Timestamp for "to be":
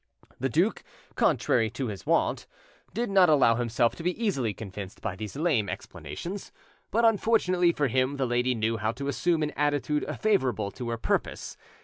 3.97-4.19